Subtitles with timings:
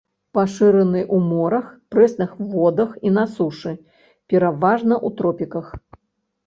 [0.35, 1.67] Пашыраны ў морах,
[1.97, 3.71] прэсных водах і на сушы,
[4.29, 5.75] пераважна ў тропіках.